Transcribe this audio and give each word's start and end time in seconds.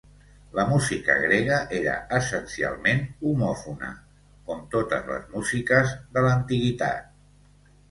La 0.59 0.63
música 0.69 1.17
grega 1.23 1.59
era 1.79 1.97
essencialment 2.19 3.03
homòfona, 3.33 3.91
com 4.49 4.65
totes 4.73 5.07
les 5.13 5.31
músiques 5.37 5.95
de 6.19 6.27
l'antiguitat. 6.29 7.09